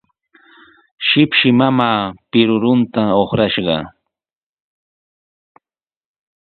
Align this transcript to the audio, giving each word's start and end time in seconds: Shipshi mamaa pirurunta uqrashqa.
Shipshi 1.07 1.49
mamaa 1.57 2.01
pirurunta 2.31 3.03
uqrashqa. 3.21 3.77